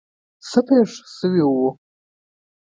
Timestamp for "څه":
0.49-0.59